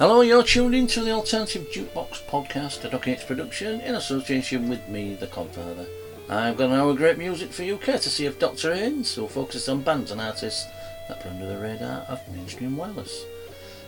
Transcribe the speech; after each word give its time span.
Hello, 0.00 0.22
you're 0.22 0.42
tuned 0.42 0.74
in 0.74 0.86
to 0.86 1.04
the 1.04 1.10
Alternative 1.10 1.68
Jukebox 1.70 2.22
podcast, 2.22 2.82
a 2.86 2.88
Doc 2.88 3.06
H 3.06 3.26
production 3.26 3.82
in 3.82 3.96
association 3.96 4.70
with 4.70 4.88
me, 4.88 5.14
the 5.14 5.26
Codfather. 5.26 5.86
I've 6.26 6.56
got 6.56 6.70
an 6.70 6.76
hour 6.76 6.92
of 6.92 6.96
great 6.96 7.18
music 7.18 7.52
for 7.52 7.64
you, 7.64 7.76
courtesy 7.76 8.24
of 8.24 8.38
Dr. 8.38 8.74
Haynes, 8.74 9.14
who 9.14 9.28
focuses 9.28 9.68
on 9.68 9.82
bands 9.82 10.10
and 10.10 10.18
artists 10.18 10.66
that 11.06 11.20
put 11.20 11.32
under 11.32 11.46
the 11.46 11.58
radar 11.58 12.06
of 12.08 12.26
mainstream 12.34 12.78
wireless. 12.78 13.26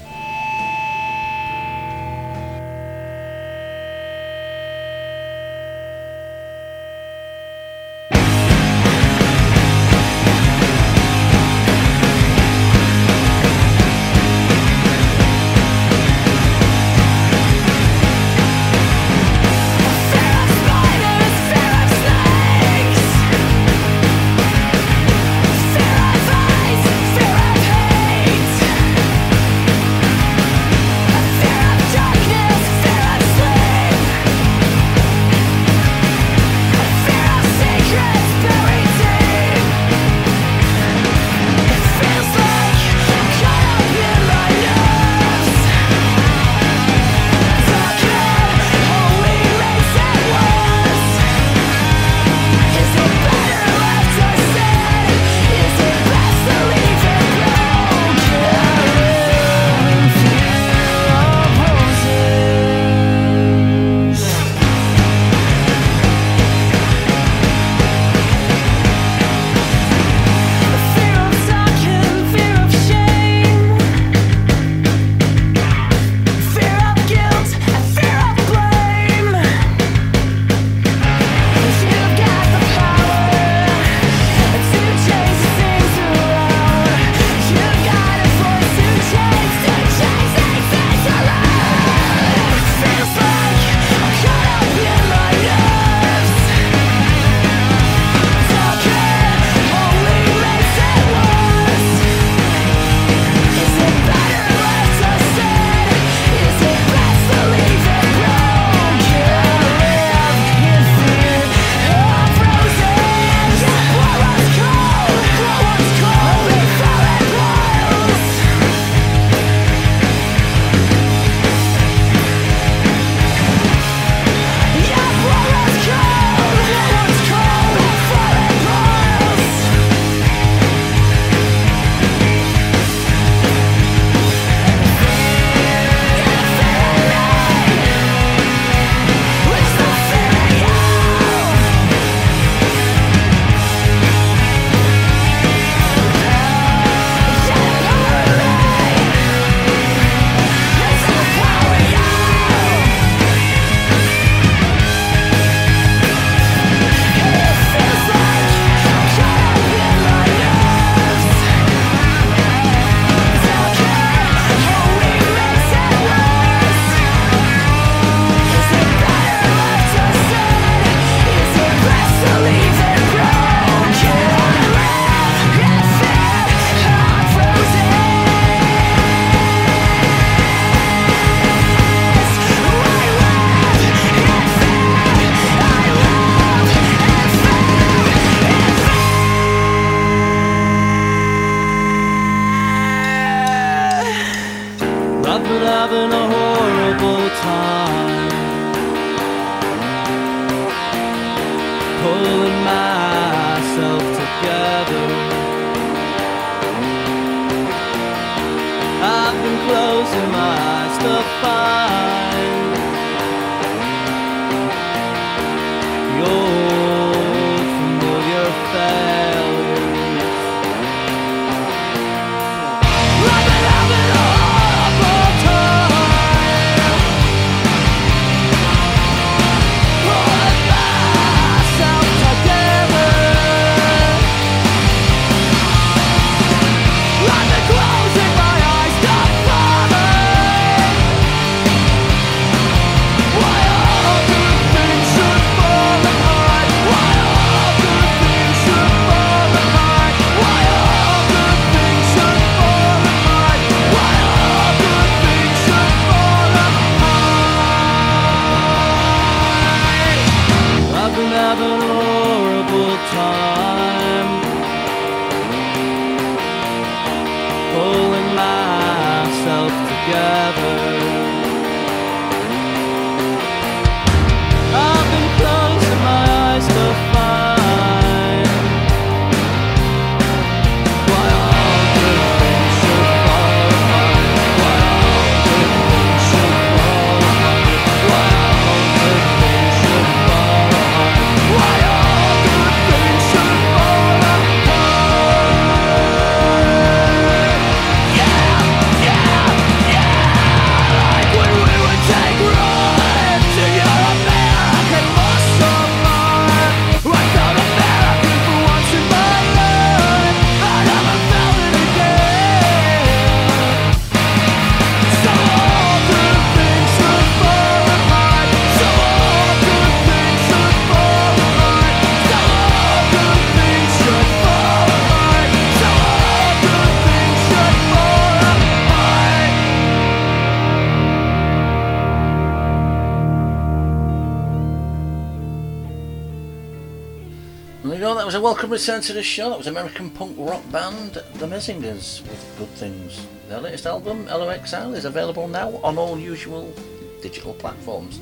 Welcome 338.67 338.81
return 338.81 339.01
to 339.03 339.13
the 339.13 339.23
show. 339.23 339.51
That 339.51 339.59
was 339.59 339.69
American 339.69 340.11
punk 340.11 340.35
rock 340.37 340.61
band 340.73 341.23
The 341.35 341.47
Menzingers 341.47 342.21
with 342.23 342.55
Good 342.59 342.69
Things. 342.71 343.25
Their 343.49 343.61
latest 343.61 343.87
album, 343.87 344.27
LOXL, 344.27 344.97
is 344.97 345.05
available 345.05 345.47
now 345.47 345.77
on 345.85 345.97
all 345.97 346.19
usual 346.19 346.75
digital 347.23 347.55
platforms. 347.55 348.19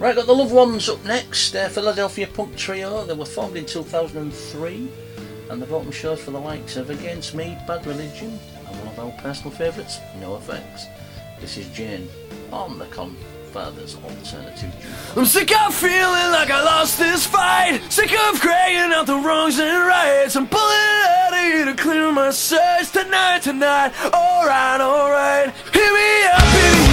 Right, 0.00 0.16
got 0.16 0.26
The 0.26 0.34
Loved 0.34 0.52
Ones 0.52 0.88
up 0.88 1.04
next. 1.04 1.52
Philadelphia 1.52 2.26
punk 2.26 2.56
trio. 2.56 3.04
They 3.04 3.14
were 3.14 3.24
formed 3.24 3.56
in 3.56 3.66
2003 3.66 4.88
and 5.48 5.62
they've 5.62 5.72
opened 5.72 5.94
shows 5.94 6.20
for 6.20 6.32
the 6.32 6.40
likes 6.40 6.74
of 6.74 6.90
Against 6.90 7.36
Me, 7.36 7.56
Bad 7.64 7.86
Religion, 7.86 8.36
and 8.66 8.76
one 8.76 8.88
of 8.88 8.98
our 8.98 9.12
personal 9.22 9.52
favourites, 9.52 9.98
NOFX. 10.18 10.86
This 11.40 11.56
is 11.56 11.68
Jane 11.68 12.08
on 12.50 12.80
the 12.80 12.86
con. 12.86 13.16
I'm 15.16 15.26
sick 15.26 15.52
of 15.60 15.74
feeling 15.74 16.30
like 16.32 16.50
I 16.50 16.62
lost 16.64 16.98
this 16.98 17.24
fight. 17.24 17.80
Sick 17.88 18.10
of 18.12 18.40
crying 18.40 18.92
out 18.92 19.06
the 19.06 19.14
wrongs 19.14 19.60
and 19.60 19.86
rights. 19.86 20.34
I'm 20.34 20.48
pulling 20.48 20.64
out 20.66 21.32
of 21.32 21.38
here 21.38 21.64
to 21.66 21.74
clear 21.74 22.10
my 22.10 22.30
sights 22.30 22.90
tonight, 22.90 23.42
tonight. 23.42 23.92
Alright, 24.12 24.80
alright. 24.80 25.54
Hear 25.72 25.92
me 25.92 26.24
up. 26.32 26.83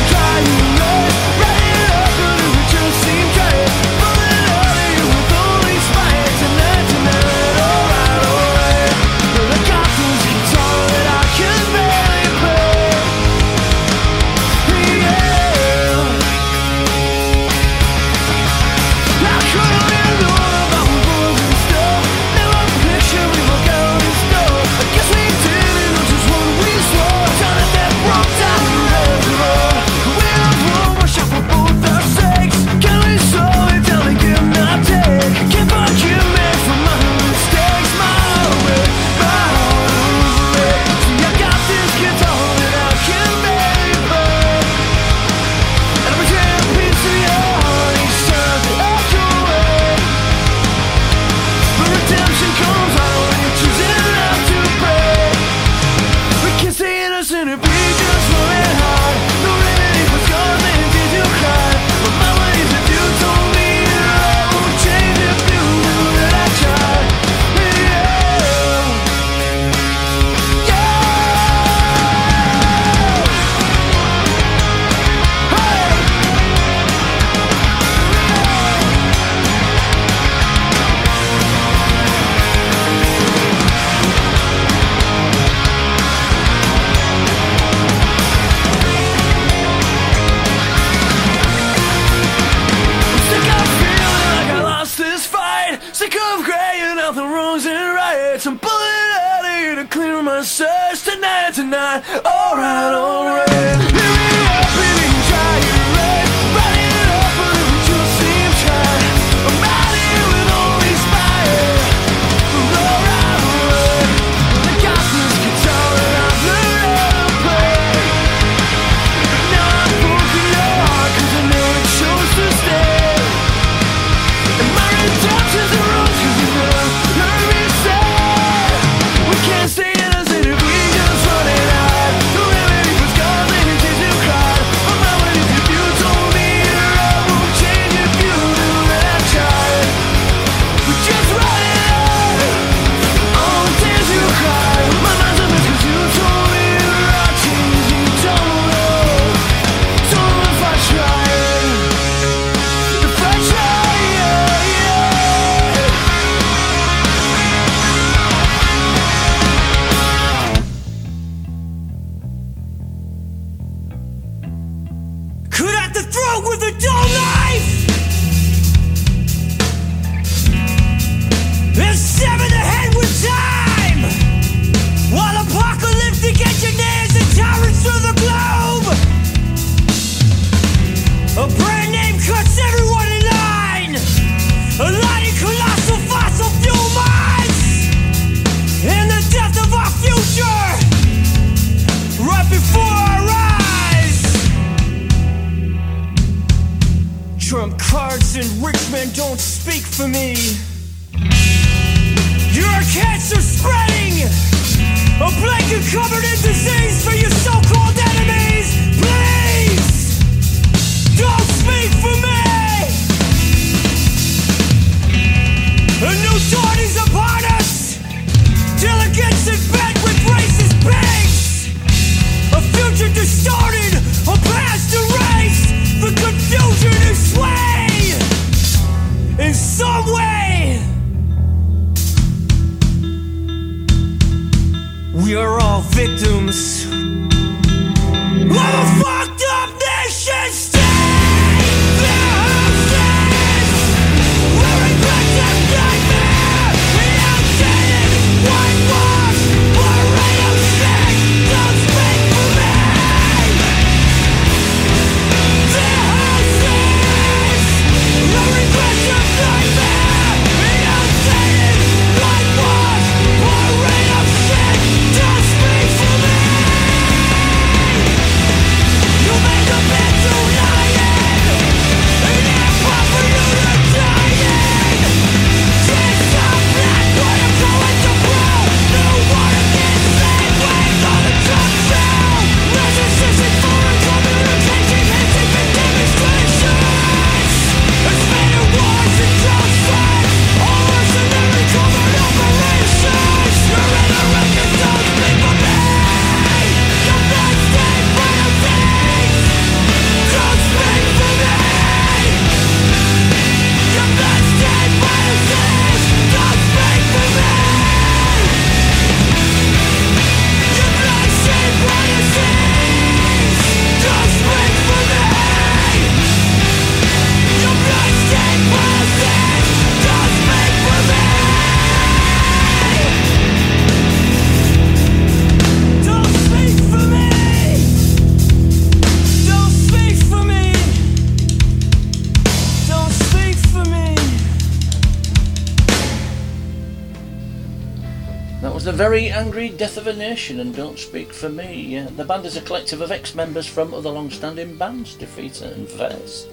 And 340.31 340.73
Don't 340.73 340.97
Speak 340.97 341.33
for 341.33 341.50
Me. 341.50 341.97
Uh, 341.97 342.07
the 342.15 342.23
band 342.23 342.45
is 342.45 342.55
a 342.55 342.61
collective 342.61 343.01
of 343.01 343.11
ex-members 343.11 343.67
from 343.67 343.93
other 343.93 344.09
long-standing 344.09 344.77
bands, 344.77 345.17
Defeater 345.17 345.73
and 345.73 345.89
Verse, 345.89 346.47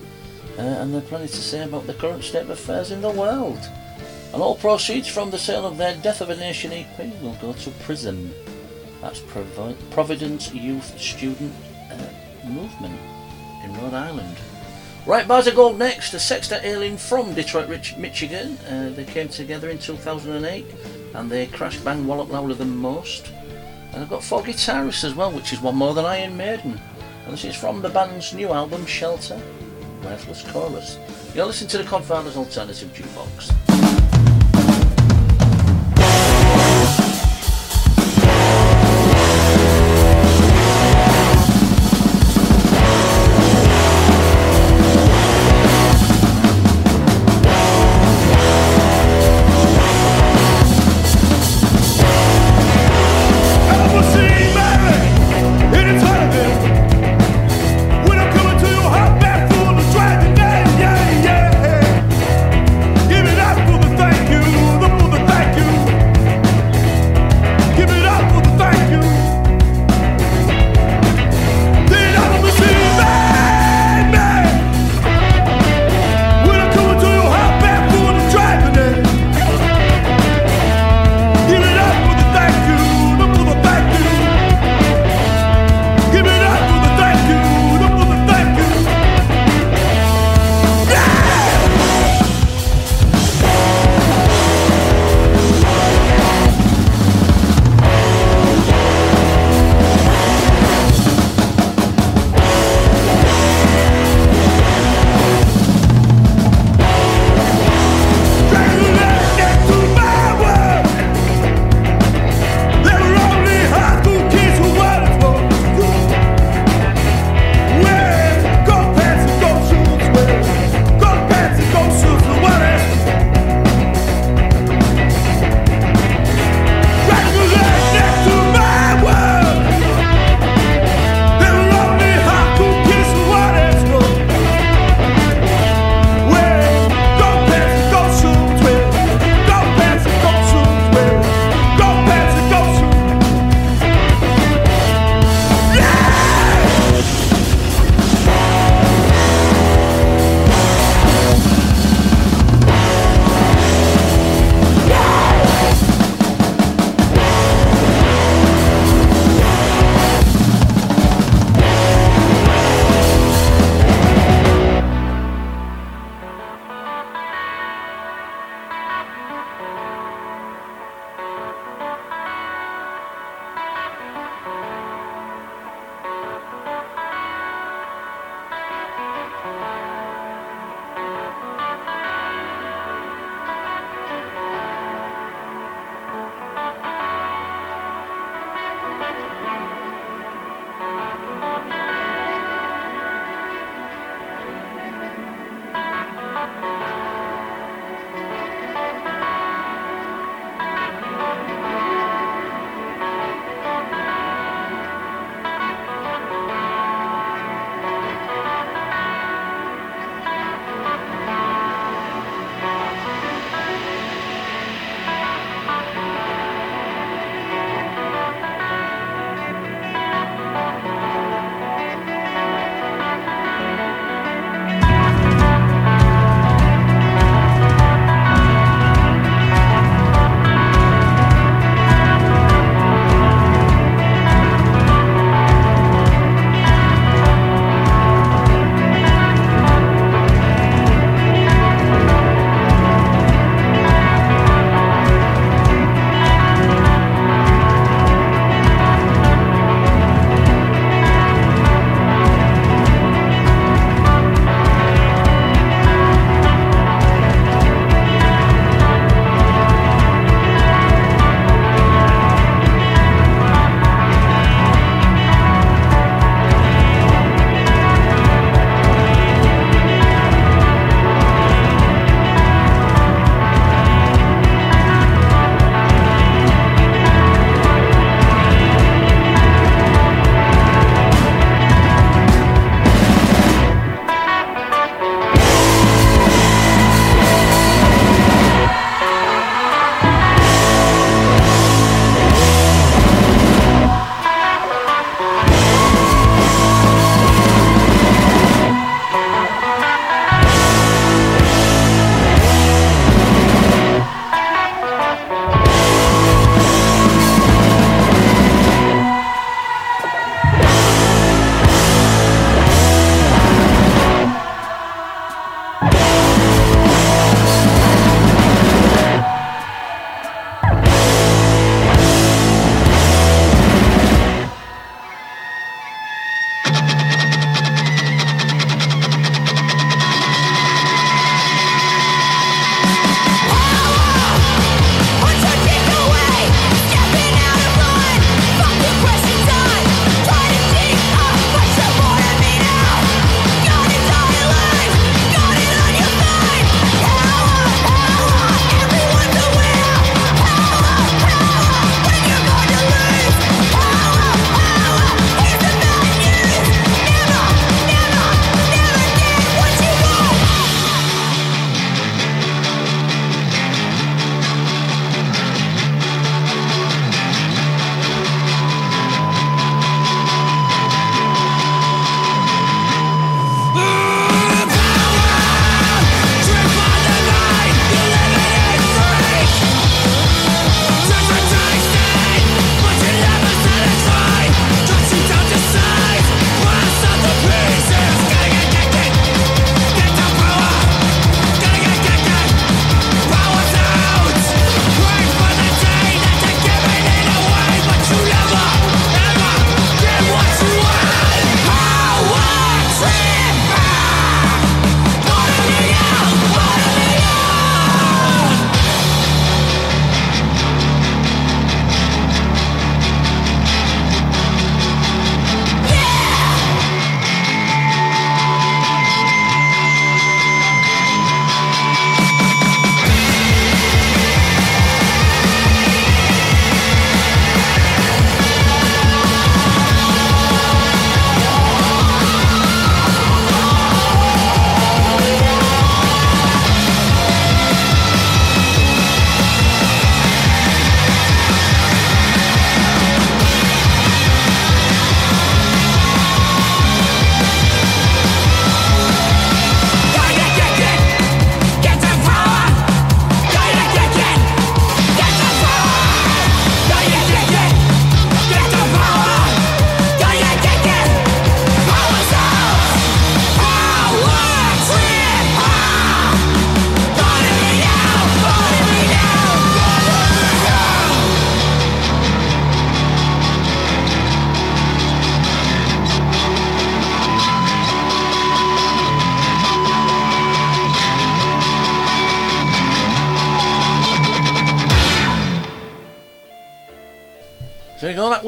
uh, 0.59 0.63
and 0.63 0.93
they're 0.93 1.01
planning 1.01 1.29
to 1.29 1.37
say 1.37 1.63
about 1.63 1.87
the 1.87 1.95
current 1.95 2.25
state 2.25 2.43
of 2.43 2.51
affairs 2.51 2.91
in 2.91 3.01
the 3.01 3.09
world. 3.09 3.61
And 4.33 4.43
all 4.43 4.57
proceeds 4.57 5.07
from 5.07 5.31
the 5.31 5.39
sale 5.39 5.65
of 5.65 5.77
their 5.77 5.95
Death 5.99 6.21
of 6.21 6.29
a 6.29 6.35
Nation 6.35 6.73
EP 6.73 6.99
will 7.23 7.37
go 7.41 7.53
to 7.53 7.71
PrYSM. 7.71 8.31
That's 9.01 9.21
Provi- 9.21 9.77
Providence 9.93 10.53
Youth 10.53 10.99
Student 10.99 11.55
uh, 11.93 12.49
Movement 12.49 12.99
in 13.63 13.75
Rhode 13.75 13.95
Island. 13.95 14.37
Right, 15.07 15.29
Bars 15.29 15.47
of 15.47 15.55
Gold 15.55 15.79
next. 15.79 16.11
The 16.11 16.19
Sextet 16.19 16.65
Alien 16.65 16.97
from 16.97 17.33
Detroit, 17.33 17.69
Rich, 17.69 17.97
Michigan. 17.97 18.59
Uh, 18.69 18.91
they 18.91 19.05
came 19.05 19.29
together 19.29 19.71
in 19.71 19.79
2008 19.79 20.67
and 21.15 21.31
they 21.31 21.47
crash 21.47 21.79
bang 21.79 22.09
wallop 22.09 22.33
louder 22.33 22.55
than 22.55 22.77
most. 22.77 23.31
And 23.93 24.03
I've 24.03 24.11
got 24.11 24.23
four 24.23 24.43
guitarists 24.43 25.05
as 25.05 25.15
well, 25.15 25.31
which 25.31 25.53
is 25.53 25.61
one 25.61 25.77
more 25.77 25.95
than 25.95 26.05
Iron 26.05 26.37
Maiden. 26.37 26.81
And 27.25 27.33
this 27.33 27.45
is 27.45 27.57
from 27.57 27.83
the 27.83 27.89
band's 27.89 28.35
new 28.35 28.51
album, 28.51 28.87
Shelter, 28.87 29.41
Worthless 30.05 30.43
Chorus. 30.51 30.99
You're 31.35 31.47
listening 31.47 31.71
to 31.71 31.79
the 31.79 31.85
Codfather's 31.85 32.37
Alternative 32.37 32.89
Jukebox. 32.95 33.68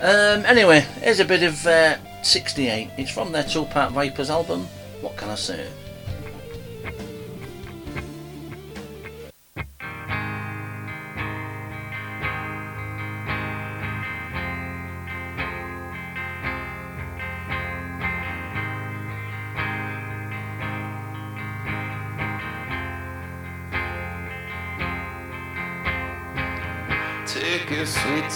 Um, 0.01 0.45
anyway, 0.45 0.81
here's 1.01 1.21
a 1.21 1.25
bit 1.25 1.43
of 1.43 1.65
uh, 1.65 1.95
68. 2.23 2.89
It's 2.97 3.11
from 3.11 3.31
their 3.31 3.43
Two 3.43 3.63
Parts 3.65 3.93
Viper 3.93 4.25
album. 4.29 4.67
What 5.01 5.15
can 5.17 5.29
I 5.29 5.35
say? 5.35 5.67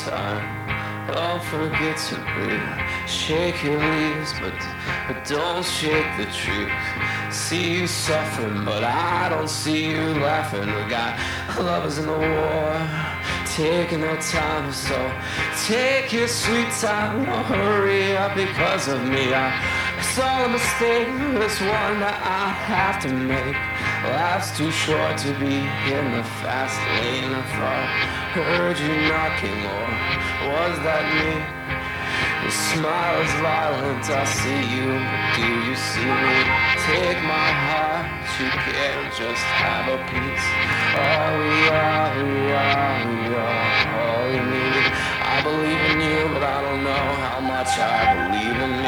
Time. 0.06 0.68
Don't 1.08 1.42
forget 1.44 1.98
to 2.10 2.16
breathe. 2.36 3.08
Shake 3.08 3.64
your 3.64 3.80
leaves, 3.80 4.34
but, 4.42 4.54
but 5.08 5.26
don't 5.26 5.64
shake 5.64 6.06
the 6.18 6.26
truth. 6.26 6.72
See 7.32 7.80
you 7.80 7.88
suffering, 7.88 8.66
but 8.66 8.84
I 8.84 9.30
don't 9.30 9.50
see 9.50 9.90
you 9.90 10.02
laughing. 10.20 10.68
We 10.68 10.90
got 10.90 11.18
lovers 11.58 11.98
in 11.98 12.08
the 12.08 12.18
war, 12.18 12.90
taking 13.46 14.02
their 14.02 14.22
time. 14.22 14.72
So 14.74 14.98
take 15.66 16.12
your 16.12 16.28
sweet 16.28 16.72
time. 16.82 17.26
Don't 17.26 17.46
hurry 17.46 18.18
up 18.18 18.36
because 18.36 18.88
of 18.90 19.02
me. 19.04 19.34
I, 19.34 19.87
it's 19.98 20.20
all 20.20 20.46
a 20.46 20.50
mistake. 20.50 21.08
It's 21.42 21.60
one 21.62 22.00
that 22.06 22.18
I 22.22 22.50
have 22.70 23.02
to 23.04 23.10
make. 23.10 23.58
Life's 24.06 24.56
too 24.58 24.72
short 24.72 25.18
to 25.26 25.32
be 25.42 25.66
in 25.90 26.06
the 26.14 26.24
fast 26.42 26.78
lane. 27.02 27.34
I 27.34 27.42
thought, 27.54 27.90
heard 28.38 28.78
you 28.78 28.94
knocking, 29.10 29.62
or 29.66 29.86
was 30.54 30.76
that 30.86 31.06
me? 31.18 31.58
Your 32.42 32.54
smile 32.54 33.22
is 33.26 33.34
violent, 33.42 34.06
I 34.08 34.24
see 34.24 34.62
you, 34.72 34.88
but 34.94 35.26
do 35.36 35.48
you 35.68 35.76
see 35.76 36.06
me? 36.06 36.38
Take 36.86 37.20
my 37.26 37.50
heart, 37.68 38.08
you 38.40 38.48
can't 38.48 39.10
just 39.12 39.44
have 39.58 39.90
a 39.92 40.00
piece. 40.08 40.48
All 40.96 41.34
we 41.42 41.58
are, 41.68 42.14
we 42.24 42.54
are, 42.54 42.98
we 43.10 43.36
are, 43.36 43.74
all 44.00 44.26
you 44.32 44.44
need. 44.48 44.86
I 45.20 45.44
believe 45.44 45.82
in 45.92 46.00
you, 46.00 46.20
but 46.34 46.44
I 46.44 46.62
don't 46.62 46.84
know 46.88 47.06
how 47.26 47.40
much 47.42 47.74
I 47.76 48.16
believe 48.16 48.58
in 48.66 48.72
me. 48.80 48.87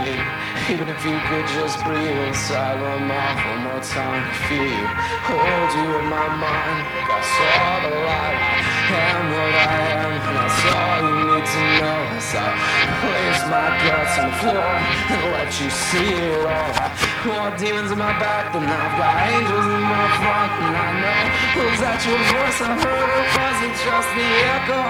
Even 0.69 0.85
if 0.87 1.01
you 1.01 1.17
could 1.25 1.47
just 1.49 1.81
breathe 1.81 2.29
inside 2.29 2.77
my 2.77 3.01
mouth 3.01 3.41
one 3.41 3.73
more 3.73 3.81
time 3.81 4.21
feel 4.45 4.69
you, 4.69 4.85
hold 5.25 5.69
you 5.73 5.97
in 5.97 6.05
my 6.13 6.29
mind. 6.29 6.85
I 7.09 7.21
saw 7.25 7.89
the 7.89 7.93
light, 8.05 8.37
I 8.85 9.01
am 9.17 9.25
what 9.33 9.53
I 9.65 9.81
am, 9.97 10.13
and 10.13 10.35
that's 10.37 10.61
all 10.69 10.97
you 11.09 11.15
need 11.25 11.45
to 11.49 11.63
know. 11.73 11.99
As 12.13 12.29
I 12.37 12.53
place 13.01 13.41
my 13.49 13.65
guts 13.81 14.13
on 14.21 14.29
the 14.29 14.37
floor 14.45 14.69
and 15.09 15.25
let 15.41 15.49
you 15.57 15.69
see 15.73 16.05
it 16.05 16.45
all. 16.45 16.73
I 16.77 17.33
want 17.33 17.57
demons 17.57 17.89
in 17.89 17.97
my 17.97 18.13
back, 18.21 18.53
now 18.53 18.69
I've 18.69 18.93
got 18.93 19.25
angels 19.25 19.65
in 19.73 19.83
my 19.89 20.05
front, 20.21 20.53
and 20.53 20.75
I 20.77 20.89
know 21.01 21.65
was 21.65 21.81
that 21.81 21.97
your 22.05 22.21
voice 22.29 22.61
I 22.61 22.77
heard? 22.77 23.09
It 23.09 23.29
wasn't 23.41 23.73
just 23.73 24.09
the 24.13 24.27
echo. 24.53 24.81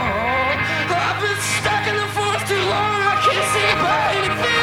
I've 0.92 1.24
been 1.24 1.40
stuck 1.40 1.88
in 1.88 1.96
the 1.96 2.10
forest 2.12 2.52
too 2.52 2.64
long, 2.68 3.00
I 3.00 3.16
can't 3.24 3.48
see 3.48 3.72
by 3.80 3.96
anything 4.20 4.59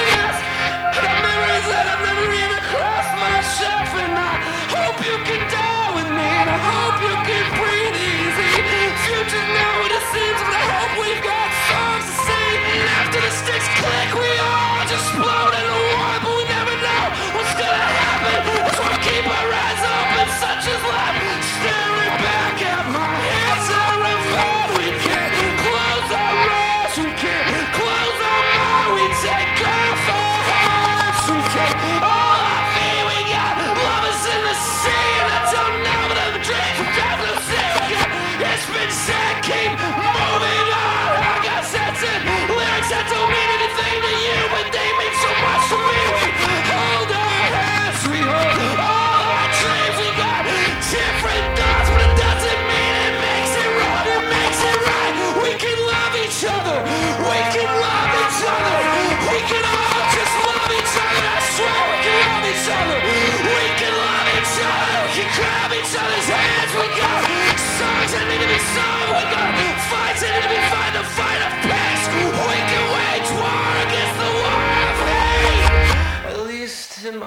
after 13.06 13.20
the 13.20 13.30
sticks 13.30 13.68
click, 13.78 14.14
we 14.14 14.30
all 14.38 14.84
just 14.88 15.06
explode 15.14 15.54
into 15.54 15.96
one, 15.96 16.20
but 16.22 16.35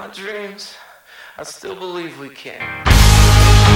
my 0.09 0.15
dreams, 0.15 0.75
I 1.37 1.43
still 1.43 1.75
believe 1.75 2.19
we 2.19 2.29
can. 2.29 3.68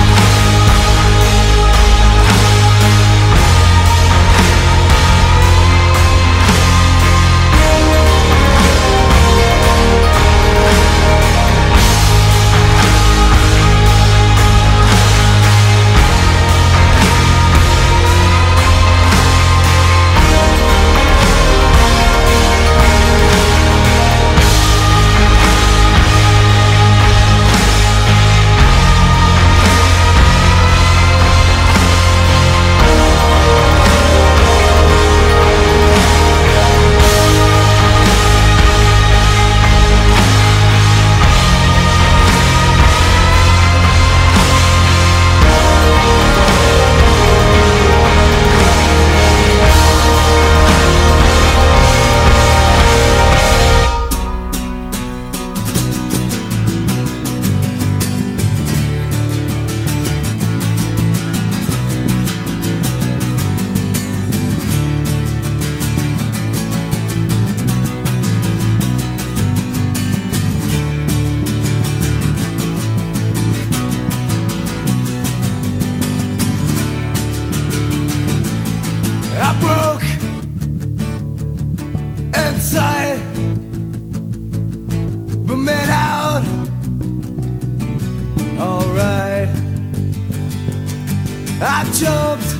I 91.66 91.84
jumped 91.94 92.54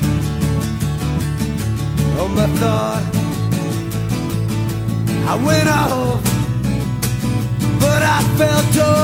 on 2.18 2.34
my 2.34 2.46
thought. 2.58 3.04
I 5.26 5.34
went 5.44 5.68
off, 5.68 6.22
but 7.80 8.02
I 8.02 8.22
felt 8.38 8.66
torn. 8.74 8.94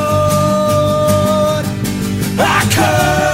I 2.39 2.61
cursed, 2.75 3.30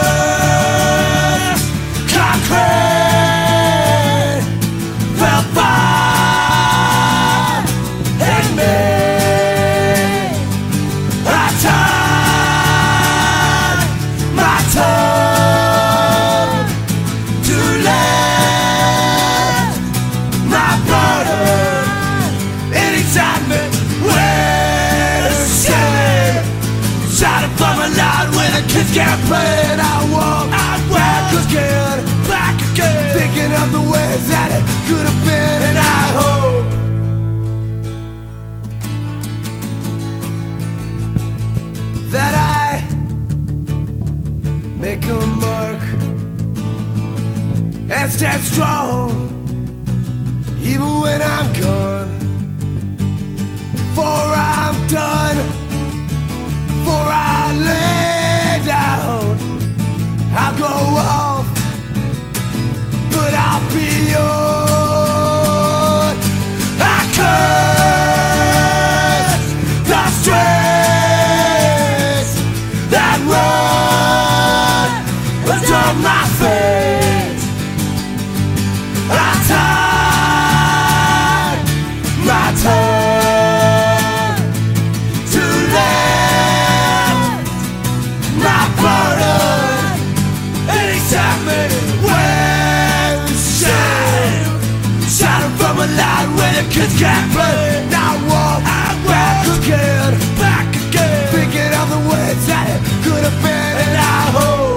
kids 96.71 96.99
can't 96.99 97.33
play. 97.33 97.87
Now 97.91 98.13
walk 98.31 98.63
back 99.07 99.47
again, 99.59 100.13
back 100.39 100.69
again. 100.89 101.29
Thinking 101.35 101.73
of 101.81 101.87
the 101.95 102.01
ways 102.11 102.47
that 102.51 102.67
it 102.75 102.81
could 103.05 103.23
have 103.29 103.39
been, 103.43 103.77
and 103.85 103.97
I 103.97 104.21
hope. 104.39 104.77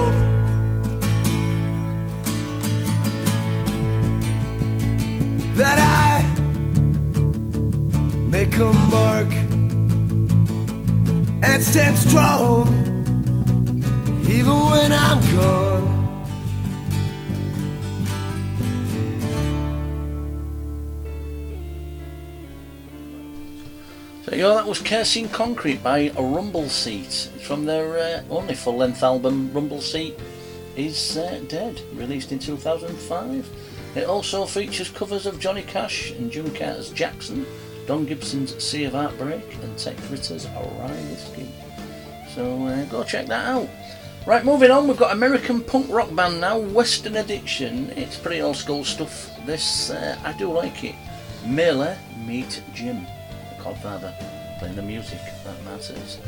that 5.59 5.77
I 5.77 6.23
make 8.29 8.55
a 8.55 8.71
mark 8.89 9.31
and 11.43 11.61
stand 11.61 11.97
strong 11.97 12.67
even 14.29 14.57
when 14.71 14.93
I'm 14.93 15.19
gone. 15.35 15.68
So 24.39 24.47
yeah, 24.47 24.55
that 24.55 24.67
was 24.67 24.79
Kerosene 24.79 25.27
Concrete 25.27 25.83
by 25.83 26.11
Rumbleseat 26.11 27.41
from 27.41 27.65
their 27.65 27.97
uh, 27.99 28.23
only 28.29 28.55
full-length 28.55 29.03
album 29.03 29.49
Rumbleseat 29.49 30.17
is 30.77 31.17
uh, 31.17 31.43
Dead, 31.49 31.81
released 31.93 32.31
in 32.31 32.39
2005. 32.39 33.49
It 33.97 34.05
also 34.05 34.45
features 34.45 34.89
covers 34.89 35.25
of 35.25 35.41
Johnny 35.41 35.63
Cash 35.63 36.11
and 36.11 36.31
June 36.31 36.55
Carter's 36.55 36.89
Jackson, 36.91 37.45
Don 37.85 38.05
Gibson's 38.05 38.63
Sea 38.63 38.85
of 38.85 38.93
Heartbreak, 38.93 39.43
and 39.61 39.77
Tex 39.77 40.01
Ritter's 40.09 40.47
Rye 40.47 41.03
Whiskey. 41.09 41.51
So 42.33 42.65
uh, 42.65 42.85
go 42.85 43.03
check 43.03 43.25
that 43.25 43.45
out. 43.45 43.67
Right, 44.25 44.45
moving 44.45 44.71
on, 44.71 44.87
we've 44.87 44.95
got 44.95 45.11
American 45.11 45.59
punk 45.59 45.87
rock 45.89 46.15
band 46.15 46.39
now, 46.39 46.57
Western 46.59 47.17
Addiction. 47.17 47.89
It's 47.97 48.15
pretty 48.15 48.41
old 48.41 48.55
school 48.55 48.85
stuff. 48.85 49.31
This, 49.45 49.89
uh, 49.89 50.17
I 50.23 50.31
do 50.31 50.49
like 50.49 50.85
it. 50.85 50.95
Miller 51.45 51.97
meet 52.25 52.63
Jim, 52.73 53.05
the 53.59 53.69
Codfather, 53.69 54.13
playing 54.59 54.75
the 54.75 54.81
music 54.81 55.19
that 55.43 55.63
matters. 55.63 56.19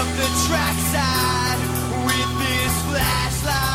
up 0.00 0.06
the 0.16 0.28
trackside 0.46 1.60
with 2.06 2.30
this 2.38 2.82
flashlight. 2.88 3.69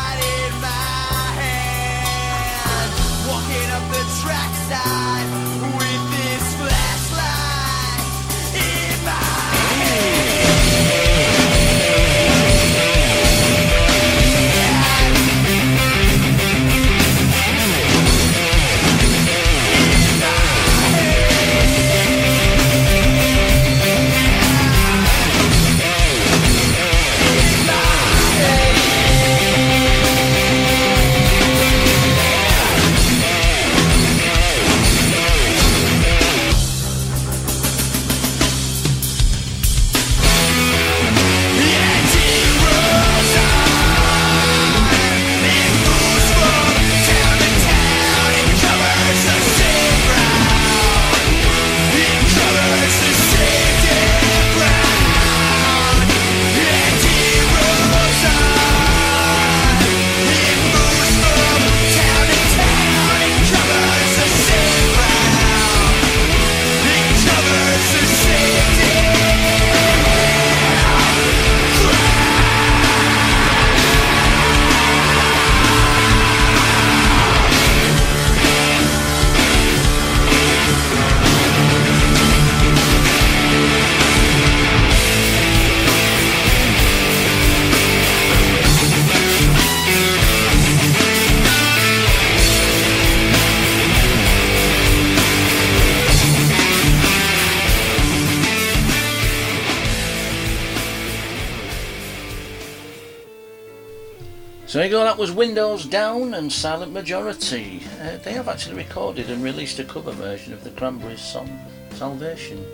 was 105.26 105.34
Windows 105.34 105.86
Down 105.86 106.34
and 106.34 106.52
Silent 106.52 106.92
Majority. 106.92 107.82
Uh, 108.00 108.16
they 108.18 108.32
have 108.32 108.46
actually 108.46 108.76
recorded 108.76 109.28
and 109.28 109.42
released 109.42 109.80
a 109.80 109.84
cover 109.84 110.12
version 110.12 110.52
of 110.52 110.62
the 110.62 110.70
Cranberries 110.70 111.20
song 111.20 111.50
Salvation. 111.90 112.64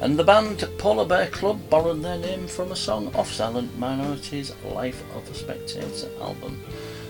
And 0.00 0.18
the 0.18 0.24
band 0.24 0.66
Polar 0.78 1.04
Bear 1.04 1.26
Club 1.26 1.60
borrowed 1.68 2.00
their 2.00 2.16
name 2.16 2.48
from 2.48 2.72
a 2.72 2.76
song 2.76 3.14
off 3.14 3.30
Silent 3.30 3.78
Minority's 3.78 4.54
Life 4.64 5.02
of 5.14 5.28
a 5.30 5.34
Spectator 5.34 6.08
album. 6.22 6.64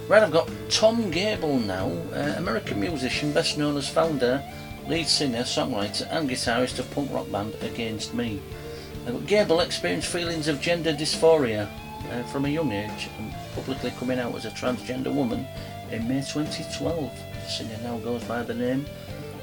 Right, 0.08 0.24
I've 0.24 0.32
got 0.32 0.50
Tom 0.68 1.12
Gabel 1.12 1.60
now, 1.60 1.86
uh, 2.12 2.34
American 2.36 2.80
musician 2.80 3.32
best 3.32 3.58
known 3.58 3.76
as 3.76 3.88
founder, 3.88 4.42
lead 4.88 5.06
singer, 5.06 5.42
songwriter 5.42 6.08
and 6.10 6.28
guitarist 6.28 6.80
of 6.80 6.90
punk 6.90 7.12
rock 7.12 7.30
band 7.30 7.54
Against 7.60 8.12
Me. 8.12 8.42
Uh, 9.06 9.12
Gabel 9.28 9.60
experienced 9.60 10.08
feelings 10.08 10.48
of 10.48 10.60
gender 10.60 10.92
dysphoria 10.92 11.70
uh, 12.10 12.24
from 12.24 12.44
a 12.44 12.48
young 12.48 12.72
age 12.72 13.08
and 13.20 13.32
publicly 13.54 13.90
coming 13.98 14.18
out 14.18 14.34
as 14.34 14.44
a 14.44 14.50
transgender 14.50 15.12
woman 15.12 15.46
in 15.90 16.06
May 16.08 16.20
2012. 16.20 17.10
The 17.32 17.50
singer 17.50 17.78
now 17.82 17.98
goes 17.98 18.24
by 18.24 18.42
the 18.42 18.54
name 18.54 18.86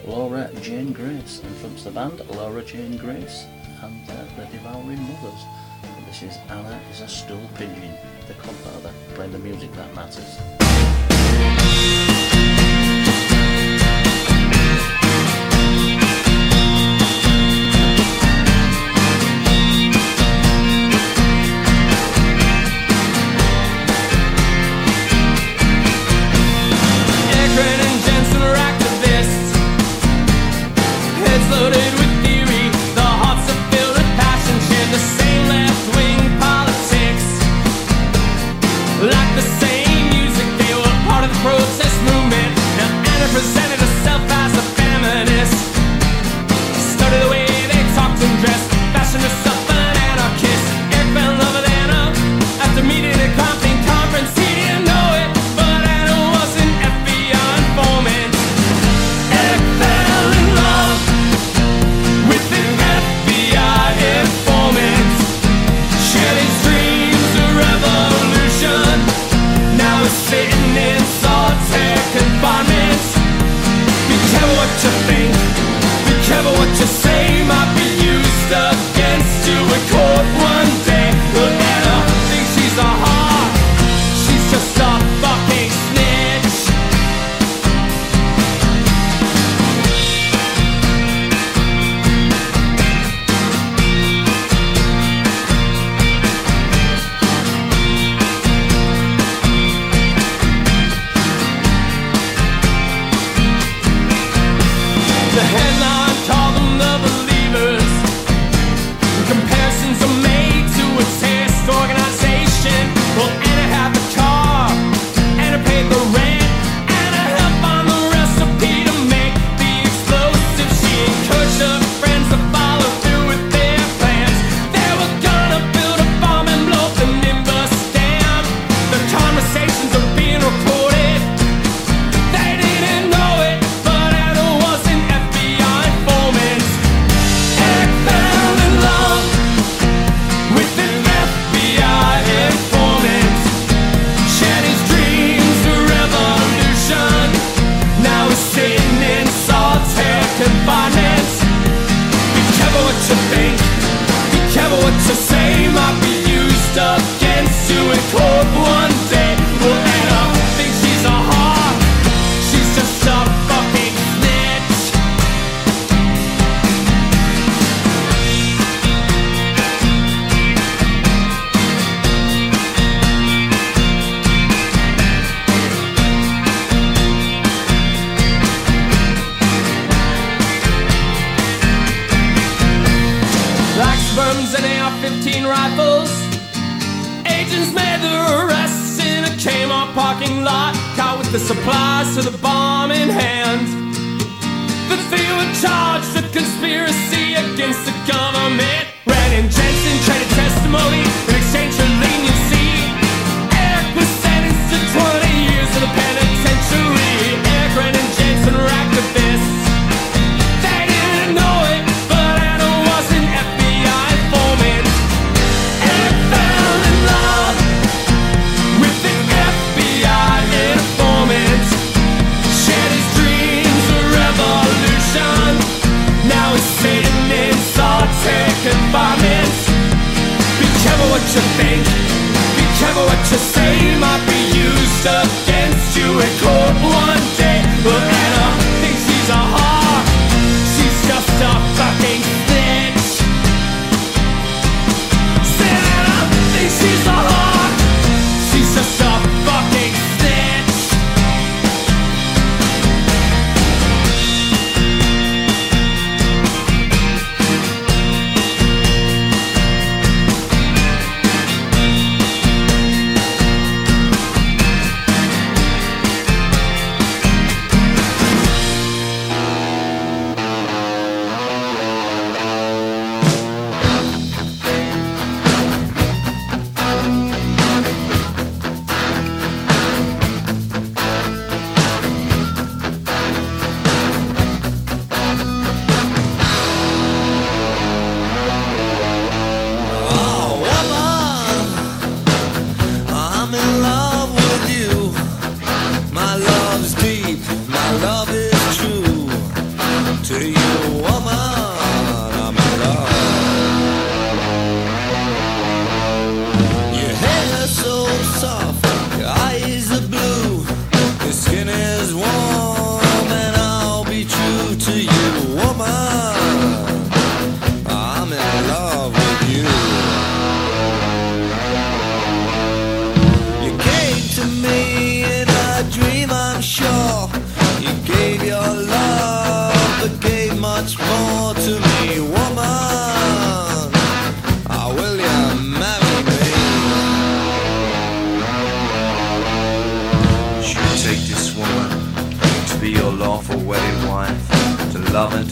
Laura 0.06 0.50
Jane 0.62 0.94
Grace 0.94 1.42
and 1.44 1.56
fronts 1.58 1.84
the 1.84 1.92
band 1.92 2.22
Laura 2.30 2.64
Jane 2.64 2.98
Grace 2.98 3.46
and 3.84 4.10
uh, 4.10 4.16
the 4.38 4.46
Devouring 4.58 5.02
Mothers. 5.02 5.44
And 5.84 6.06
this 6.08 6.24
is 6.24 6.38
Anna 6.50 6.80
is 6.92 7.02
a 7.02 7.08
Stool 7.08 7.50
Pigeon, 7.56 7.94
the 8.28 8.34
compiler 8.36 8.94
playing 9.14 9.32
the 9.32 9.40
music 9.40 9.72
that 9.74 9.94
matters. 9.94 10.38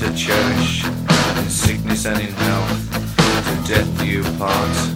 To 0.06 0.16
cherish, 0.16 0.86
in 0.86 1.50
sickness 1.50 2.06
and 2.06 2.20
in 2.20 2.32
health, 2.32 3.16
to 3.18 3.74
death 3.74 4.00
do 4.00 4.06
you 4.06 4.24
part? 4.38 4.95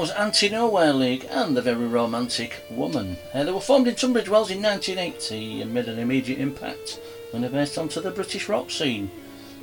Was 0.00 0.10
Anti 0.12 0.48
Nowhere 0.48 0.94
League 0.94 1.26
and 1.28 1.54
the 1.54 1.60
very 1.60 1.86
romantic 1.86 2.64
woman. 2.70 3.18
Uh, 3.34 3.44
they 3.44 3.52
were 3.52 3.60
formed 3.60 3.86
in 3.86 3.94
Tunbridge 3.94 4.30
Wells 4.30 4.50
in 4.50 4.62
1980 4.62 5.60
and 5.60 5.74
made 5.74 5.88
an 5.88 5.98
immediate 5.98 6.38
impact 6.38 6.98
when 7.32 7.42
they 7.42 7.48
burst 7.48 7.76
onto 7.76 8.00
the 8.00 8.10
British 8.10 8.48
rock 8.48 8.70
scene. 8.70 9.10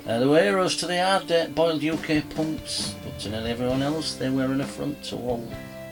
Uh, 0.06 0.20
they 0.20 0.26
were 0.26 0.40
heroes 0.40 0.76
to 0.76 0.86
the 0.86 1.02
hard 1.02 1.32
uh, 1.32 1.48
boiled 1.48 1.82
UK 1.82 2.22
punks, 2.36 2.94
but 3.02 3.18
to 3.18 3.30
nearly 3.30 3.50
everyone 3.50 3.82
else 3.82 4.14
they 4.14 4.30
were 4.30 4.44
an 4.44 4.60
affront 4.60 5.02
to 5.02 5.16
all 5.16 5.44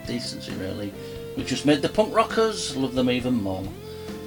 decency 0.06 0.52
really, 0.54 0.90
which 1.34 1.48
just 1.48 1.66
made 1.66 1.82
the 1.82 1.88
punk 1.88 2.14
rockers 2.14 2.76
love 2.76 2.94
them 2.94 3.10
even 3.10 3.34
more. 3.34 3.66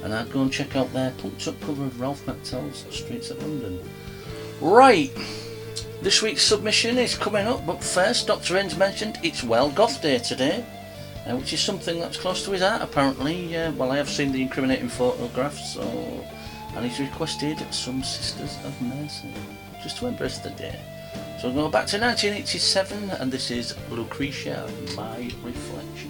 And 0.04 0.12
I'd 0.12 0.30
go 0.30 0.42
and 0.42 0.52
check 0.52 0.76
out 0.76 0.92
their 0.92 1.12
punked 1.12 1.48
up 1.48 1.58
cover 1.62 1.84
of 1.84 1.98
Ralph 1.98 2.26
McTell's 2.26 2.84
Streets 2.94 3.30
of 3.30 3.42
London. 3.42 3.80
Right, 4.60 5.16
this 6.02 6.22
week's 6.22 6.42
submission 6.42 6.96
is 6.98 7.14
coming 7.16 7.46
up, 7.46 7.66
but 7.66 7.84
first, 7.84 8.26
Dr. 8.26 8.56
Innes 8.56 8.76
mentioned 8.76 9.18
it's 9.22 9.42
World 9.44 9.74
Goth 9.74 10.00
Day 10.00 10.18
today, 10.18 10.64
uh, 11.26 11.36
which 11.36 11.52
is 11.52 11.60
something 11.60 12.00
that's 12.00 12.16
close 12.16 12.44
to 12.44 12.52
his 12.52 12.62
heart 12.62 12.80
apparently. 12.80 13.54
Uh, 13.56 13.72
well, 13.72 13.92
I 13.92 13.96
have 13.96 14.08
seen 14.08 14.32
the 14.32 14.40
incriminating 14.42 14.88
photographs, 14.88 15.74
so. 15.74 15.82
And 16.76 16.86
he's 16.86 17.00
requested 17.00 17.58
some 17.74 18.02
Sisters 18.02 18.56
of 18.64 18.80
Mercy, 18.80 19.34
just 19.82 19.98
to 19.98 20.06
embrace 20.06 20.38
the 20.38 20.50
day. 20.50 20.78
So 21.40 21.50
we'll 21.50 21.64
go 21.64 21.70
back 21.70 21.86
to 21.88 21.98
1987, 21.98 23.10
and 23.10 23.32
this 23.32 23.50
is 23.50 23.74
Lucretia, 23.90 24.70
My 24.94 25.30
Reflection. 25.42 26.09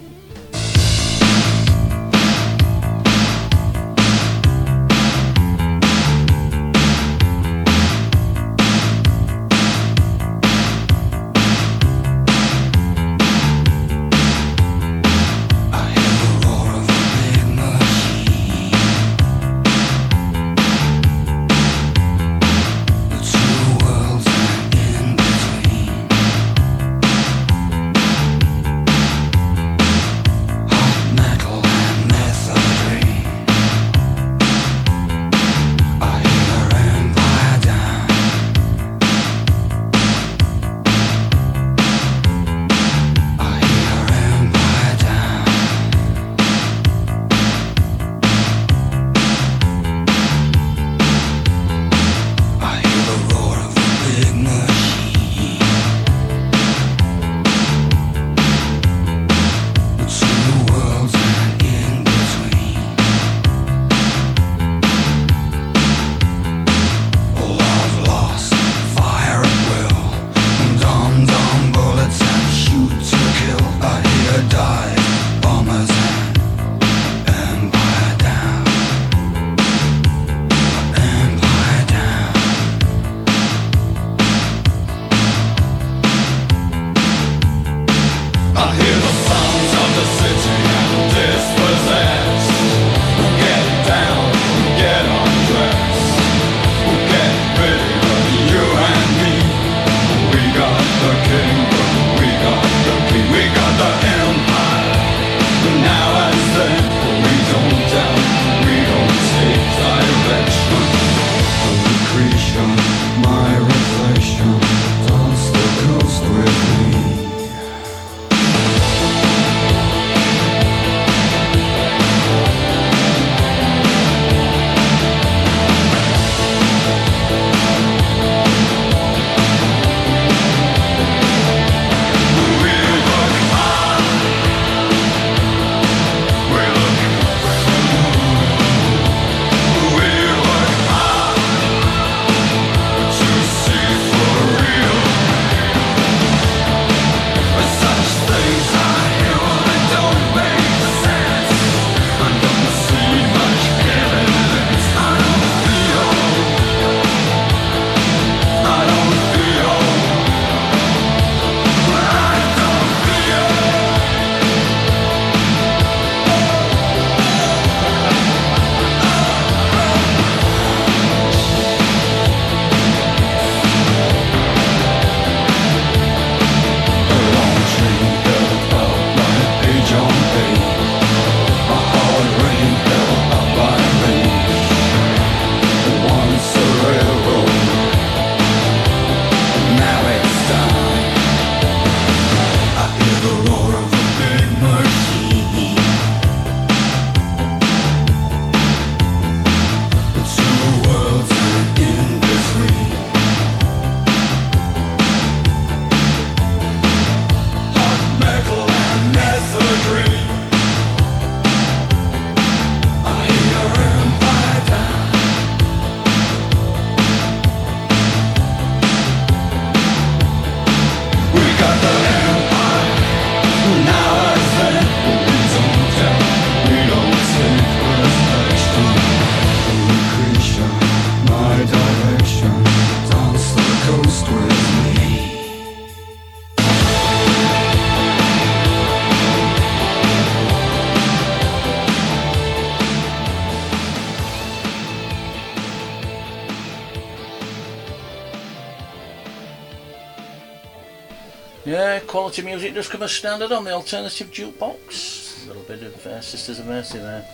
Quality 252.31 252.49
music 252.49 252.73
does 252.73 252.87
come 252.87 253.03
as 253.03 253.11
standard 253.11 253.51
on 253.51 253.65
the 253.65 253.73
alternative 253.73 254.31
jukebox. 254.31 255.43
A 255.43 255.47
little 255.47 255.63
bit 255.63 255.83
of 255.83 256.07
uh, 256.07 256.21
Sisters 256.21 256.59
of 256.59 256.65
Mercy 256.65 256.97
there, 256.97 257.27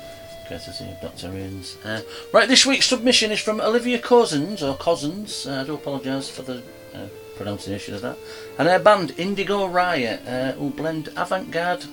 courtesy 0.50 0.86
of 0.90 1.00
Dr. 1.00 1.38
Inns. 1.38 1.78
Uh, 1.86 2.02
right, 2.34 2.48
this 2.48 2.66
week's 2.66 2.88
submission 2.88 3.32
is 3.32 3.40
from 3.40 3.62
Olivia 3.62 4.00
Cousins, 4.00 4.64
or 4.64 4.76
Cousins. 4.76 5.46
Uh, 5.46 5.62
I 5.62 5.66
do 5.66 5.76
apologise 5.76 6.32
for 6.32 6.42
the 6.42 6.64
uh, 6.96 7.06
pronunciation 7.36 7.94
of 7.94 8.02
that. 8.02 8.18
And 8.58 8.68
her 8.68 8.80
band 8.80 9.14
Indigo 9.20 9.68
Riot, 9.68 10.28
uh, 10.28 10.54
who 10.54 10.72
blend 10.72 11.10
avant-garde, 11.16 11.86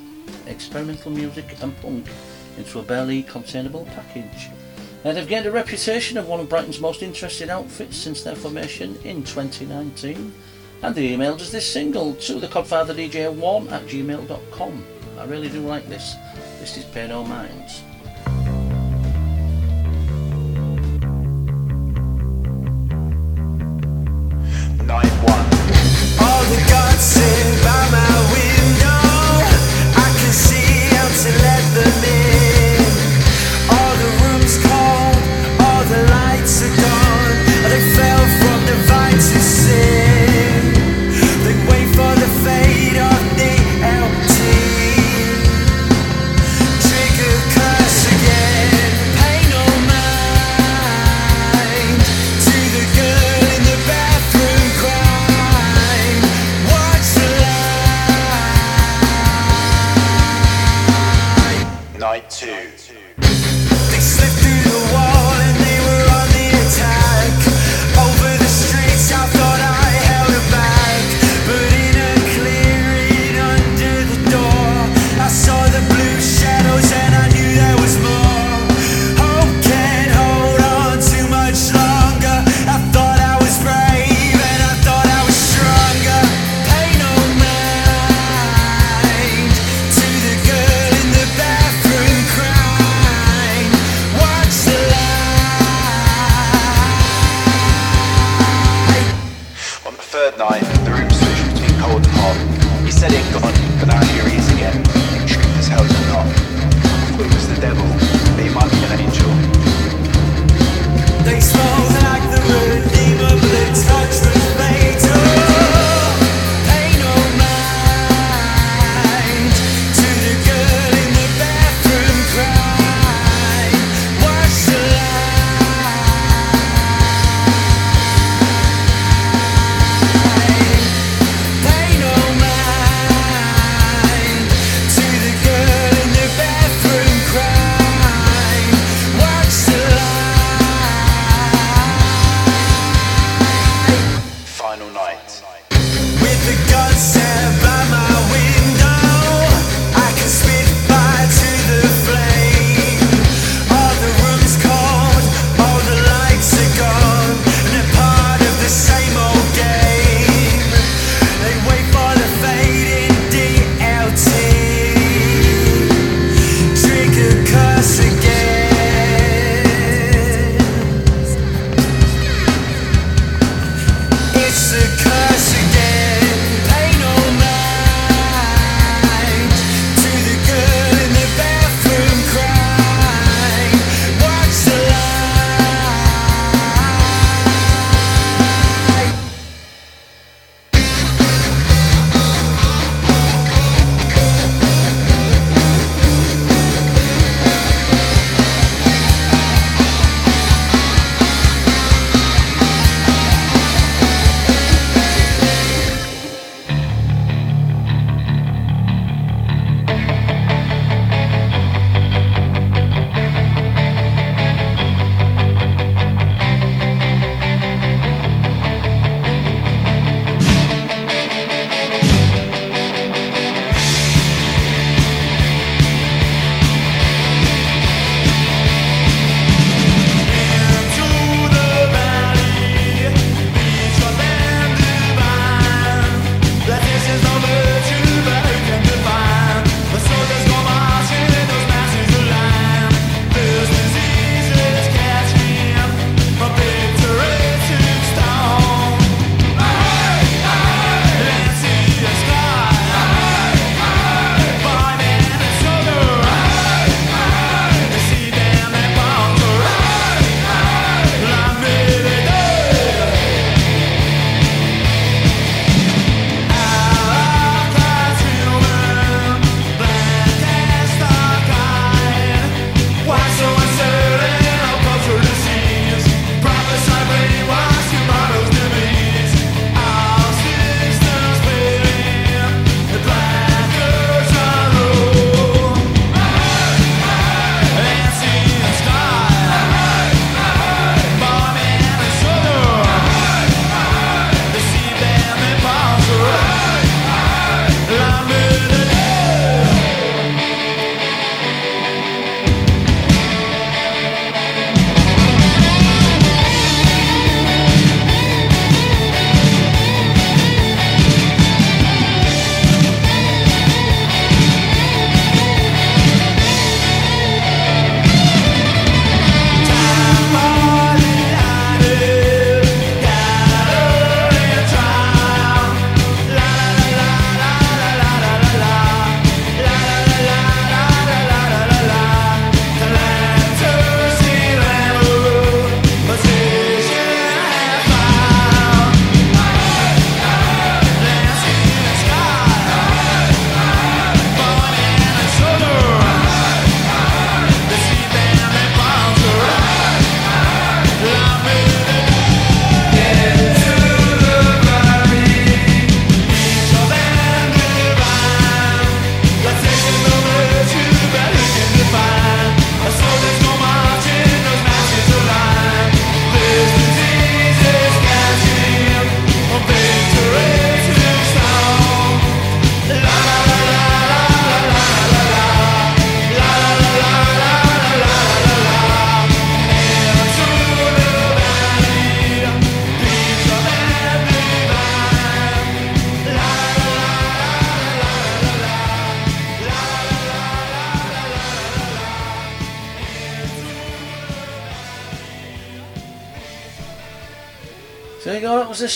experimental 0.47 1.11
music 1.11 1.45
and 1.61 1.79
punk 1.83 2.07
into 2.57 2.79
a 2.79 2.83
barely 2.83 3.23
containable 3.25 3.87
package. 3.95 4.49
Uh, 5.05 5.13
they've 5.13 5.29
gained 5.29 5.45
a 5.45 5.53
reputation 5.53 6.17
of 6.17 6.27
one 6.27 6.41
of 6.41 6.49
Brighton's 6.49 6.81
most 6.81 7.03
interesting 7.03 7.51
outfits 7.51 7.99
since 7.99 8.23
their 8.23 8.35
formation 8.35 8.97
in 9.05 9.23
2019. 9.25 10.33
And 10.85 10.95
they 10.95 11.17
emailed 11.17 11.41
us 11.41 11.51
this 11.51 11.67
single 11.67 12.13
to 12.17 12.35
the 12.39 12.47
codfatherdj1 12.47 13.73
at 13.73 13.87
gmail.com. 13.87 14.85
I 15.19 15.25
really 15.25 15.49
do 15.49 15.61
like 15.61 15.89
this. 15.89 16.15
This 16.61 16.77
is 16.77 16.85
Pay 16.85 17.09
No 17.09 17.25
Minds. 17.25 17.83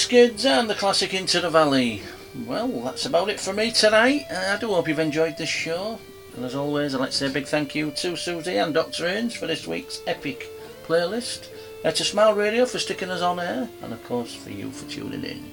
Skids 0.09 0.47
and 0.47 0.71
the 0.71 0.75
classic 0.75 1.13
Into 1.13 1.39
the 1.39 1.51
Valley. 1.51 2.01
Well, 2.47 2.69
that's 2.81 3.05
about 3.05 3.29
it 3.29 3.39
for 3.39 3.53
me 3.53 3.71
tonight. 3.71 4.23
Uh, 4.31 4.55
I 4.55 4.57
do 4.59 4.69
hope 4.69 4.89
you've 4.89 4.99
enjoyed 4.99 5.37
this 5.37 5.51
show. 5.51 5.99
And 6.35 6.47
as 6.47 6.55
always, 6.55 6.95
I'd 6.95 7.01
like 7.01 7.11
to 7.11 7.17
say 7.17 7.27
a 7.27 7.31
big 7.31 7.45
thank 7.45 7.75
you 7.75 7.91
to 7.91 8.17
Susie 8.17 8.57
and 8.57 8.73
Dr. 8.73 9.05
Ains 9.05 9.37
for 9.37 9.47
this 9.47 9.67
week's 9.67 10.01
epic 10.07 10.49
playlist. 10.87 11.49
Uh, 11.85 11.91
to 11.91 12.05
Smile 12.05 12.33
Radio 12.33 12.65
for 12.65 12.79
sticking 12.79 13.11
us 13.11 13.21
on 13.21 13.39
air, 13.39 13.69
and 13.83 13.93
of 13.93 14.03
course 14.05 14.35
for 14.35 14.49
you 14.49 14.71
for 14.71 14.91
tuning 14.91 15.25
in. 15.25 15.45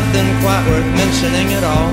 Nothing 0.00 0.28
quite 0.40 0.64
worth 0.72 0.90
mentioning 0.96 1.52
at 1.52 1.64
all? 1.64 1.92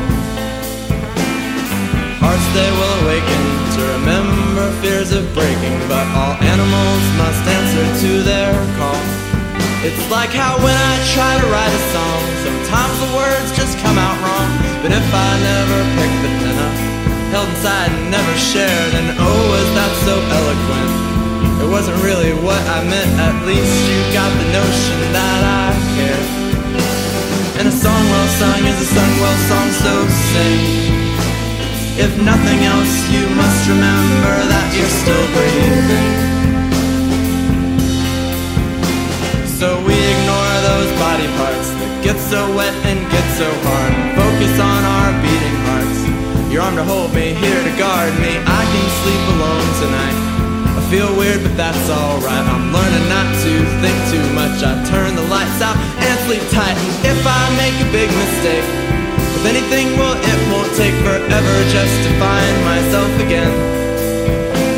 Hearts 2.23 2.47
they 2.55 2.69
will 2.79 2.95
awaken 3.03 3.43
to 3.75 3.81
remember 3.99 4.63
fears 4.79 5.11
of 5.11 5.27
breaking, 5.35 5.75
but 5.91 6.07
all 6.15 6.39
animals 6.39 7.03
must 7.19 7.43
answer 7.43 7.85
to 8.07 8.11
their 8.23 8.55
call. 8.79 9.03
It's 9.83 9.99
like 10.07 10.31
how 10.31 10.55
when 10.63 10.71
I 10.71 10.95
try 11.11 11.35
to 11.35 11.47
write 11.51 11.73
a 11.81 11.83
song, 11.91 12.21
sometimes 12.47 12.95
the 13.03 13.11
words 13.11 13.47
just 13.59 13.75
come 13.83 13.99
out 13.99 14.17
wrong. 14.23 14.49
But 14.81 14.95
if 14.95 15.07
I 15.11 15.31
never 15.51 15.79
picked 15.99 16.19
the 16.23 16.31
pen 16.39 16.57
up, 16.63 16.75
held 17.35 17.49
inside 17.51 17.91
and 17.91 18.07
never 18.07 18.33
shared, 18.39 18.91
and 19.03 19.07
oh, 19.19 19.39
was 19.51 19.67
that 19.75 19.91
so 20.07 20.15
eloquent? 20.15 20.91
It 21.59 21.69
wasn't 21.75 21.99
really 22.07 22.31
what 22.39 22.63
I 22.71 22.87
meant, 22.87 23.11
at 23.19 23.35
least 23.43 23.75
you 23.91 23.99
got 24.15 24.31
the 24.31 24.47
notion 24.55 24.97
that 25.11 25.41
I 25.43 25.67
care. 25.99 26.06
And 27.57 27.67
a 27.67 27.71
song 27.71 28.03
well 28.13 28.27
sung 28.37 28.65
is 28.65 28.79
a 28.81 28.85
sung 28.85 29.13
well 29.19 29.37
song, 29.49 29.69
so 29.81 29.93
sing. 30.29 30.61
If 31.97 32.13
nothing 32.21 32.61
else, 32.69 32.93
you 33.09 33.25
must 33.33 33.67
remember 33.67 34.33
that 34.53 34.67
you're 34.77 34.93
still 35.01 35.25
breathing. 35.33 36.13
So 39.57 39.73
we 39.89 39.97
ignore 39.97 40.55
those 40.69 40.91
body 41.01 41.25
parts 41.41 41.73
that 41.81 41.89
get 42.05 42.17
so 42.29 42.45
wet 42.53 42.77
and 42.85 43.01
get 43.09 43.25
so 43.41 43.49
hard. 43.65 43.93
Focus 44.13 44.53
on 44.61 44.81
our 44.85 45.11
beating 45.25 45.57
hearts. 45.65 46.53
Your 46.53 46.61
arm 46.61 46.75
to 46.75 46.83
hold 46.85 47.09
me, 47.11 47.33
here 47.33 47.57
to 47.57 47.73
guard 47.73 48.13
me. 48.21 48.37
I 48.37 48.61
can 48.69 48.85
sleep 49.01 49.23
alone 49.33 49.69
tonight. 49.81 50.36
Feel 50.87 51.11
weird, 51.19 51.43
but 51.43 51.51
that's 51.59 51.89
alright. 51.91 52.47
I'm 52.47 52.71
learning 52.71 53.11
not 53.11 53.27
to 53.43 53.51
think 53.83 53.97
too 54.07 54.23
much. 54.31 54.63
I 54.63 54.71
turn 54.87 55.19
the 55.19 55.27
lights 55.27 55.59
out 55.59 55.75
and 55.75 56.15
sleep 56.23 56.39
tight. 56.47 56.79
And 56.79 57.11
if 57.11 57.19
I 57.27 57.43
make 57.59 57.75
a 57.83 57.89
big 57.91 58.07
mistake, 58.07 58.63
if 59.35 59.43
anything, 59.43 59.99
well, 59.99 60.15
it 60.15 60.39
won't 60.47 60.71
take 60.79 60.95
forever 61.03 61.55
just 61.75 61.91
to 62.07 62.09
find 62.15 62.55
myself 62.63 63.11
again. 63.19 63.51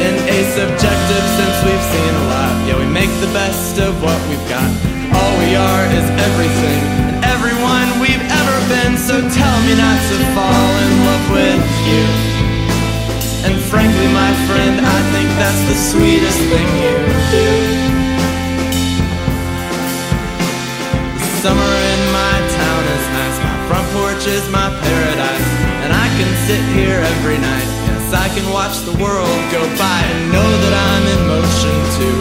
In 0.01 0.17
a 0.25 0.39
subjective 0.57 1.25
sense, 1.37 1.57
we've 1.61 1.85
seen 1.93 2.13
a 2.17 2.25
lot. 2.25 2.57
Yeah, 2.65 2.81
we 2.81 2.89
make 2.89 3.13
the 3.21 3.29
best 3.29 3.77
of 3.77 3.93
what 4.01 4.17
we've 4.33 4.49
got. 4.49 4.65
All 5.13 5.33
we 5.45 5.53
are 5.53 5.83
is 5.93 6.09
everything 6.25 6.81
and 7.05 7.21
everyone 7.21 7.85
we've 8.01 8.25
ever 8.25 8.57
been. 8.65 8.97
So 8.97 9.13
tell 9.29 9.57
me 9.61 9.77
not 9.77 9.99
to 10.09 10.17
fall 10.33 10.69
in 10.73 10.91
love 11.05 11.25
with 11.37 11.61
you. 11.85 12.28
And 13.41 13.55
frankly, 13.71 14.07
my 14.11 14.31
friend, 14.51 14.83
I 14.83 14.99
think 15.15 15.29
that's 15.39 15.63
the 15.71 15.77
sweetest 15.91 16.39
thing 16.51 16.67
you 16.83 16.95
do. 17.31 17.49
The 21.15 21.29
summer 21.39 21.73
in 21.93 22.01
my 22.11 22.35
town 22.51 22.83
is 22.83 23.05
nice. 23.15 23.37
My 23.39 23.57
front 23.71 23.87
porch 23.95 24.27
is 24.27 24.43
my 24.51 24.67
paradise. 24.67 25.47
And 25.87 25.95
I 25.95 26.07
can 26.19 26.29
sit 26.51 26.59
here 26.75 26.99
every 26.99 27.39
night. 27.39 27.69
Yes, 27.87 28.11
I 28.11 28.27
can 28.35 28.43
watch 28.51 28.83
the 28.83 28.95
world 28.99 29.39
go 29.55 29.63
by 29.79 29.99
and 30.03 30.19
know 30.35 30.49
that 30.67 30.75
I'm 30.75 31.05
in 31.07 31.21
motion 31.31 31.75
too. 31.95 32.19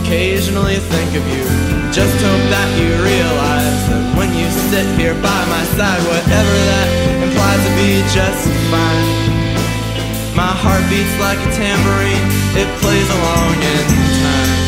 Occasionally 0.00 0.80
think 0.80 1.10
of 1.12 1.24
you. 1.28 1.44
Just 1.92 2.16
hope 2.24 2.44
that 2.48 2.68
you 2.80 2.88
realize 3.04 3.80
that 3.92 4.16
when 4.16 4.32
you 4.32 4.48
sit 4.72 4.88
here 4.96 5.14
by 5.20 5.40
my 5.52 5.64
side, 5.76 6.00
whatever 6.08 6.56
that 6.72 6.88
implies 7.20 7.60
to 7.68 7.72
be 7.76 8.00
just 8.16 8.48
fine. 8.72 9.33
My 10.34 10.50
heart 10.50 10.82
beats 10.90 11.16
like 11.20 11.38
a 11.38 11.50
tambourine, 11.54 12.26
it 12.58 12.66
plays 12.82 13.08
along 13.08 13.54
in 13.54 13.86
time. 14.20 14.63